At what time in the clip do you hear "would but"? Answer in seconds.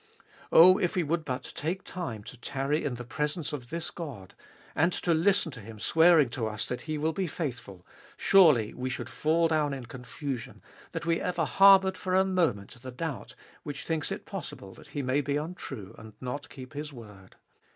1.03-1.51